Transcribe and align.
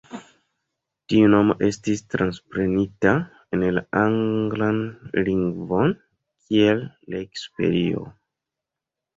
Tiu 1.11 1.27
nomo 1.33 1.55
estis 1.67 2.01
transprenita 2.13 3.13
en 3.59 3.67
la 3.79 3.83
anglan 4.01 4.81
lingvon 5.29 5.95
kiel 6.49 6.83
"Lake 7.17 7.45
Superior". 7.45 8.11